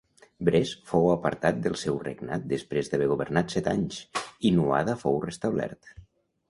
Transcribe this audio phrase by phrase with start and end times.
[0.47, 4.03] Bres fou apartat del seu regnat després d'haver governat set anys,
[4.51, 5.97] i Nuada fou restablert.